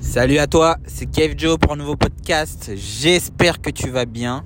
Salut 0.00 0.38
à 0.38 0.46
toi, 0.46 0.76
c'est 0.86 1.06
Kev 1.06 1.34
Joe 1.36 1.58
pour 1.58 1.72
un 1.72 1.76
nouveau 1.76 1.96
podcast. 1.96 2.72
J'espère 2.76 3.60
que 3.60 3.70
tu 3.70 3.88
vas 3.88 4.04
bien, 4.04 4.44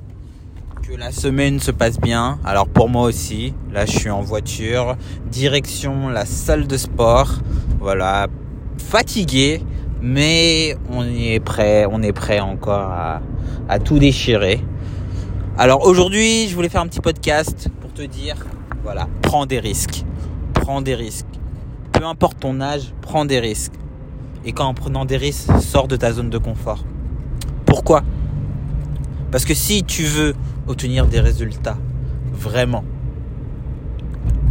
que 0.82 0.94
la 0.94 1.10
semaine 1.10 1.58
se 1.58 1.70
passe 1.72 1.98
bien. 1.98 2.38
Alors 2.44 2.68
pour 2.68 2.88
moi 2.88 3.02
aussi, 3.02 3.52
là 3.72 3.84
je 3.84 3.90
suis 3.90 4.10
en 4.10 4.20
voiture, 4.22 4.96
direction 5.30 6.08
la 6.08 6.26
salle 6.26 6.66
de 6.66 6.76
sport. 6.76 7.34
Voilà, 7.80 8.28
fatigué, 8.78 9.62
mais 10.00 10.76
on 10.90 11.04
est 11.04 11.40
prêt, 11.40 11.86
on 11.90 12.02
est 12.02 12.12
prêt 12.12 12.40
encore 12.40 12.90
à, 12.90 13.20
à 13.68 13.78
tout 13.78 13.98
déchirer. 13.98 14.60
Alors 15.58 15.84
aujourd'hui, 15.86 16.48
je 16.48 16.54
voulais 16.54 16.68
faire 16.68 16.82
un 16.82 16.88
petit 16.88 17.00
podcast 17.00 17.68
pour 17.80 17.92
te 17.92 18.02
dire, 18.02 18.36
voilà, 18.84 19.08
prends 19.22 19.46
des 19.46 19.58
risques, 19.58 20.04
prends 20.54 20.82
des 20.82 20.94
risques. 20.94 21.26
Peu 21.92 22.04
importe 22.04 22.40
ton 22.40 22.60
âge, 22.60 22.94
prends 23.02 23.24
des 23.24 23.40
risques 23.40 23.74
et 24.44 24.52
quand 24.52 24.66
en 24.66 24.74
prenant 24.74 25.04
des 25.04 25.16
risques, 25.16 25.50
sors 25.60 25.88
de 25.88 25.96
ta 25.96 26.12
zone 26.12 26.30
de 26.30 26.38
confort. 26.38 26.84
Pourquoi? 27.66 28.02
Parce 29.30 29.44
que 29.44 29.54
si 29.54 29.82
tu 29.84 30.04
veux 30.04 30.34
obtenir 30.66 31.06
des 31.06 31.20
résultats, 31.20 31.78
vraiment, 32.32 32.84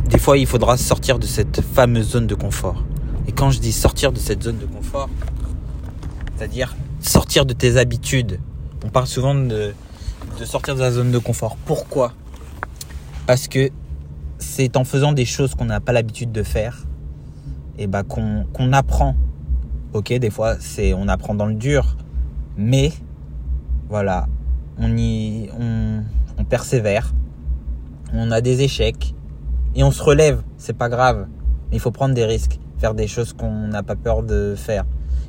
des 0.10 0.18
fois 0.18 0.38
il 0.38 0.48
faudra 0.48 0.78
sortir 0.78 1.20
de 1.20 1.26
cette 1.26 1.62
fameuse 1.62 2.12
zone 2.12 2.28
de 2.28 2.36
confort. 2.36 2.84
Et 3.28 3.32
quand 3.32 3.52
je 3.52 3.60
dis 3.60 3.72
sortir 3.72 4.12
de 4.12 4.20
cette 4.20 4.44
zone 4.44 4.58
de 4.58 4.66
confort, 4.66 5.10
c'est-à-dire 6.36 6.76
sortir 7.02 7.46
de 7.46 7.54
tes 7.54 7.78
habitudes. 7.78 8.40
On 8.84 8.90
parle 8.90 9.08
souvent 9.08 9.36
de, 9.36 9.74
sortir 10.44 10.76
de 10.76 10.80
la 10.80 10.92
zone 10.92 11.12
de 11.12 11.20
confort. 11.20 11.58
Pourquoi? 11.66 12.14
Parce 13.28 13.48
que 13.48 13.70
c'est 14.40 14.76
en 14.76 14.84
faisant 14.84 15.14
des 15.14 15.26
choses 15.26 15.54
qu'on 15.54 15.66
n'a 15.66 15.80
pas 15.80 15.92
l'habitude 15.92 16.32
de 16.32 16.44
faire 16.44 16.86
et 17.78 17.88
bah 17.88 18.04
qu'on 18.04 18.74
apprend 18.74 19.16
ok, 19.94 20.14
des 20.14 20.30
fois, 20.30 20.56
c'est, 20.60 20.94
on 20.94 21.08
apprend 21.08 21.36
dans 21.36 21.46
le 21.46 21.56
dur, 21.56 21.98
mais 22.58 22.92
voilà, 23.90 24.28
on 24.78 24.96
y, 24.98 25.50
on, 25.60 26.44
persévère, 26.46 27.14
on 28.14 28.32
a 28.32 28.42
des 28.42 28.62
échecs 28.62 29.14
et 29.76 29.84
on 29.84 29.92
se 29.92 30.02
relève. 30.02 30.42
C'est 30.58 30.78
pas 30.78 30.90
grave, 30.90 31.28
mais 31.70 31.78
il 31.78 31.80
faut 31.80 31.92
prendre 31.92 32.16
des 32.16 32.26
risques, 32.26 32.60
faire 32.78 32.94
des 32.94 33.08
choses 33.08 33.34
qu'on 33.34 33.68
n'a 33.68 33.84
pas 33.84 33.96
peur 33.96 34.24
de 34.24 34.56
faire. 34.58 34.86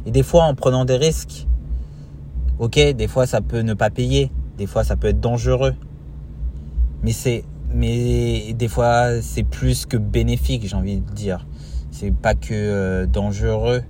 Et 0.07 0.11
des 0.11 0.23
fois, 0.23 0.45
en 0.45 0.55
prenant 0.55 0.85
des 0.85 0.97
risques, 0.97 1.47
ok, 2.59 2.79
des 2.95 3.09
fois 3.09 3.27
ça 3.27 3.41
peut 3.41 3.61
ne 3.61 3.75
pas 3.75 3.91
payer, 3.91 4.31
des 4.59 4.67
fois 4.67 4.85
ça 4.85 4.97
peut 4.97 5.09
être 5.09 5.21
dangereux, 5.21 5.75
mais 7.03 7.13
c'est, 7.13 7.45
mais 7.75 8.53
des 8.53 8.69
fois 8.69 9.21
c'est 9.21 9.45
plus 9.45 9.87
que 9.87 9.97
bénéfique, 9.97 10.67
j'ai 10.67 10.77
envie 10.77 11.01
de 11.01 11.13
dire. 11.13 11.47
C'est 11.91 12.15
pas 12.15 12.35
que 12.35 12.53
euh, 12.53 13.07
dangereux, 13.07 13.83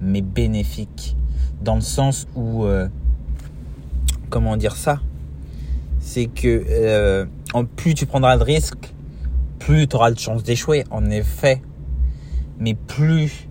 mais 0.00 0.22
bénéfique. 0.22 1.16
Dans 1.62 1.74
le 1.74 1.80
sens 1.80 2.26
où, 2.34 2.64
euh, 2.64 2.88
comment 4.30 4.56
dire 4.56 4.76
ça? 4.76 5.00
C'est 6.00 6.26
que 6.26 6.64
euh, 6.68 7.26
plus 7.76 7.94
tu 7.94 8.06
prendras 8.06 8.36
de 8.38 8.44
risques, 8.44 8.94
plus 9.58 9.88
tu 9.88 9.96
auras 9.96 10.10
de 10.10 10.18
chances 10.18 10.42
d'échouer, 10.42 10.84
en 10.90 11.10
effet. 11.10 11.62
Mais 12.58 12.74
plus 12.74 13.48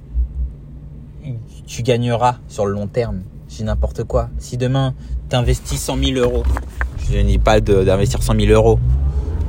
tu 1.65 1.83
gagneras 1.83 2.37
sur 2.47 2.65
le 2.65 2.73
long 2.73 2.87
terme. 2.87 3.21
Si 3.47 3.63
n'importe 3.63 4.03
quoi. 4.03 4.29
Si 4.37 4.57
demain 4.57 4.93
tu 5.29 5.35
investis 5.35 5.79
100 5.79 5.97
000 5.97 6.19
euros, 6.19 6.43
je 7.09 7.17
ne 7.17 7.23
dis 7.23 7.37
pas 7.37 7.59
d'investir 7.59 8.23
100 8.23 8.39
000 8.39 8.51
euros, 8.51 8.79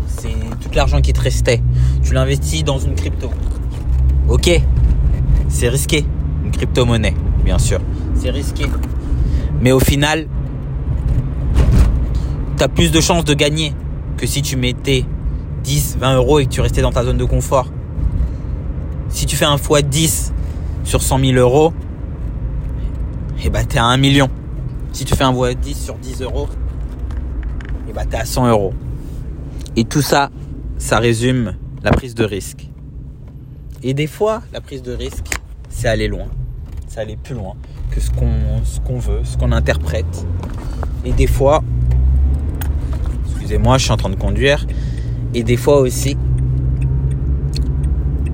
c'est 0.06 0.28
tout 0.60 0.70
l'argent 0.74 1.00
qui 1.00 1.12
te 1.12 1.20
restait. 1.20 1.60
Tu 2.02 2.14
l'investis 2.14 2.64
dans 2.64 2.78
une 2.78 2.94
crypto. 2.94 3.30
Ok, 4.28 4.50
c'est 5.48 5.68
risqué 5.68 6.04
crypto-monnaie, 6.58 7.14
bien 7.44 7.58
sûr. 7.58 7.80
C'est 8.16 8.30
risqué. 8.30 8.66
Mais 9.60 9.72
au 9.72 9.78
final, 9.78 10.26
tu 12.56 12.62
as 12.62 12.68
plus 12.68 12.90
de 12.90 13.00
chances 13.00 13.24
de 13.24 13.34
gagner 13.34 13.72
que 14.16 14.26
si 14.26 14.42
tu 14.42 14.56
mettais 14.56 15.04
10, 15.62 15.98
20 16.00 16.16
euros 16.16 16.40
et 16.40 16.46
que 16.46 16.50
tu 16.50 16.60
restais 16.60 16.82
dans 16.82 16.90
ta 16.90 17.04
zone 17.04 17.16
de 17.16 17.24
confort. 17.24 17.68
Si 19.08 19.24
tu 19.26 19.36
fais 19.36 19.44
un 19.44 19.56
fois 19.56 19.82
10 19.82 20.32
sur 20.82 21.00
100 21.00 21.20
000 21.20 21.32
euros, 21.38 21.72
et 23.38 23.42
eh 23.46 23.50
bah 23.50 23.64
t'es 23.64 23.78
à 23.78 23.84
1 23.84 23.96
million. 23.96 24.28
Si 24.92 25.04
tu 25.04 25.14
fais 25.14 25.24
un 25.24 25.32
fois 25.32 25.54
10 25.54 25.84
sur 25.84 25.94
10 25.94 26.22
euros, 26.22 26.48
et 27.86 27.90
eh 27.90 27.92
bah 27.92 28.04
t'es 28.04 28.16
à 28.16 28.24
100 28.24 28.48
euros. 28.48 28.74
Et 29.76 29.84
tout 29.84 30.02
ça, 30.02 30.30
ça 30.78 30.98
résume 30.98 31.54
la 31.84 31.92
prise 31.92 32.16
de 32.16 32.24
risque. 32.24 32.68
Et 33.84 33.94
des 33.94 34.08
fois, 34.08 34.42
la 34.52 34.60
prise 34.60 34.82
de 34.82 34.92
risque, 34.92 35.28
c'est 35.68 35.86
aller 35.86 36.08
loin 36.08 36.26
c'est 36.88 37.00
aller 37.00 37.16
plus 37.16 37.34
loin 37.34 37.54
que 37.90 38.00
ce 38.00 38.10
qu'on 38.10 38.64
ce 38.64 38.80
qu'on 38.80 38.98
veut, 38.98 39.20
ce 39.22 39.36
qu'on 39.36 39.52
interprète. 39.52 40.26
Et 41.04 41.12
des 41.12 41.26
fois, 41.26 41.62
excusez-moi, 43.26 43.78
je 43.78 43.84
suis 43.84 43.92
en 43.92 43.96
train 43.96 44.10
de 44.10 44.16
conduire. 44.16 44.66
Et 45.34 45.42
des 45.42 45.56
fois 45.56 45.80
aussi, 45.80 46.16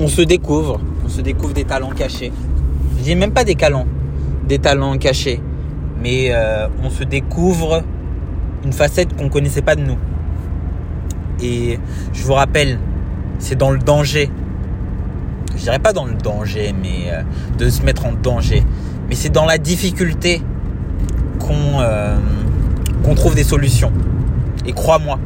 on 0.00 0.08
se 0.08 0.22
découvre, 0.22 0.80
on 1.04 1.08
se 1.08 1.20
découvre 1.20 1.52
des 1.52 1.64
talents 1.64 1.90
cachés. 1.90 2.32
Je 2.98 3.02
dis 3.02 3.16
même 3.16 3.32
pas 3.32 3.44
des 3.44 3.56
talents, 3.56 3.86
des 4.48 4.58
talents 4.58 4.96
cachés, 4.98 5.40
mais 6.00 6.28
euh, 6.30 6.68
on 6.82 6.90
se 6.90 7.04
découvre 7.04 7.82
une 8.64 8.72
facette 8.72 9.16
qu'on 9.16 9.28
connaissait 9.28 9.62
pas 9.62 9.76
de 9.76 9.82
nous. 9.82 9.98
Et 11.42 11.78
je 12.12 12.22
vous 12.22 12.32
rappelle, 12.32 12.78
c'est 13.38 13.56
dans 13.56 13.70
le 13.70 13.78
danger 13.78 14.30
dirais 15.64 15.78
pas 15.78 15.92
dans 15.92 16.04
le 16.04 16.14
danger, 16.14 16.74
mais 16.80 17.10
euh, 17.10 17.22
de 17.58 17.68
se 17.68 17.82
mettre 17.82 18.06
en 18.06 18.12
danger. 18.12 18.62
Mais 19.08 19.14
c'est 19.14 19.30
dans 19.30 19.46
la 19.46 19.58
difficulté 19.58 20.42
qu'on 21.38 21.80
euh, 21.80 22.16
qu'on 23.02 23.14
trouve 23.14 23.34
des 23.34 23.44
solutions. 23.44 23.92
Et 24.66 24.72
crois-moi, 24.72 25.18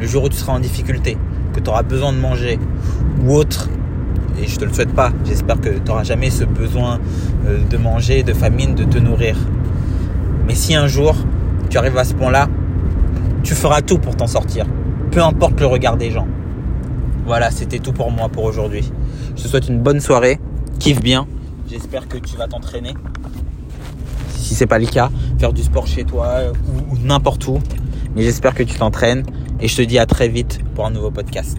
le 0.00 0.06
jour 0.06 0.24
où 0.24 0.28
tu 0.28 0.36
seras 0.36 0.52
en 0.52 0.60
difficulté, 0.60 1.16
que 1.52 1.60
tu 1.60 1.68
auras 1.68 1.82
besoin 1.82 2.12
de 2.12 2.18
manger 2.18 2.58
ou 3.22 3.34
autre, 3.34 3.68
et 4.40 4.46
je 4.46 4.56
te 4.56 4.64
le 4.64 4.72
souhaite 4.72 4.94
pas, 4.94 5.10
j'espère 5.24 5.60
que 5.60 5.68
tu 5.68 5.82
n'auras 5.86 6.04
jamais 6.04 6.30
ce 6.30 6.44
besoin 6.44 7.00
euh, 7.46 7.58
de 7.68 7.76
manger, 7.76 8.22
de 8.22 8.32
famine, 8.32 8.74
de 8.74 8.84
te 8.84 8.98
nourrir. 8.98 9.36
Mais 10.46 10.54
si 10.54 10.74
un 10.74 10.86
jour 10.86 11.14
tu 11.70 11.78
arrives 11.78 11.96
à 11.96 12.04
ce 12.04 12.14
point-là, 12.14 12.48
tu 13.42 13.54
feras 13.54 13.80
tout 13.80 13.98
pour 13.98 14.16
t'en 14.16 14.26
sortir. 14.26 14.66
Peu 15.10 15.22
importe 15.22 15.60
le 15.60 15.66
regard 15.66 15.96
des 15.96 16.10
gens. 16.10 16.26
Voilà, 17.24 17.50
c'était 17.50 17.78
tout 17.78 17.92
pour 17.92 18.10
moi 18.10 18.28
pour 18.28 18.44
aujourd'hui. 18.44 18.92
Je 19.36 19.42
te 19.42 19.48
souhaite 19.48 19.68
une 19.68 19.80
bonne 19.80 20.00
soirée. 20.00 20.38
Kiffe 20.78 21.00
bien. 21.00 21.26
J'espère 21.68 22.08
que 22.08 22.18
tu 22.18 22.36
vas 22.36 22.48
t'entraîner. 22.48 22.94
Si 24.36 24.54
c'est 24.54 24.66
pas 24.66 24.78
le 24.78 24.86
cas, 24.86 25.10
faire 25.38 25.52
du 25.52 25.62
sport 25.62 25.86
chez 25.86 26.04
toi 26.04 26.40
ou, 26.68 26.94
ou 26.94 26.98
n'importe 26.98 27.46
où. 27.46 27.58
Mais 28.14 28.22
j'espère 28.22 28.54
que 28.54 28.62
tu 28.62 28.76
t'entraînes. 28.76 29.24
Et 29.60 29.68
je 29.68 29.76
te 29.76 29.82
dis 29.82 29.98
à 29.98 30.06
très 30.06 30.28
vite 30.28 30.60
pour 30.74 30.86
un 30.86 30.90
nouveau 30.90 31.10
podcast. 31.10 31.58